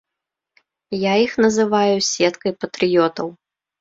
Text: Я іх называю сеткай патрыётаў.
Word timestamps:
Я 1.01 1.11
іх 1.25 1.33
называю 1.47 1.95
сеткай 2.11 2.51
патрыётаў. 2.65 3.27